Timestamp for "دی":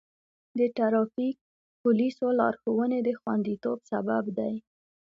4.37-4.55